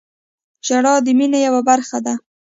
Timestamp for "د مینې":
1.05-1.39